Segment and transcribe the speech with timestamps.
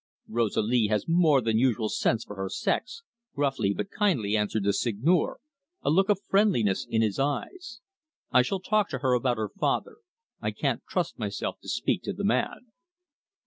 [0.27, 3.03] "Rosalie has more than usual sense for her sex,"
[3.35, 5.37] gruffly but kindly answered the Seigneur,
[5.83, 7.81] a look of friendliness in his eyes.
[8.31, 9.97] "I shall talk to her about her father;
[10.41, 12.71] I can't trust myself to speak to the man."